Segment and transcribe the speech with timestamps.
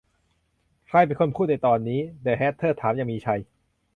[0.87, 3.39] 'ใครเป็นคนพูดในตอนนี้?' เดอะแฮทเทอร์ถามอย่างมีชัย